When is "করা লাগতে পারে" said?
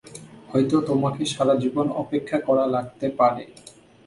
2.47-3.43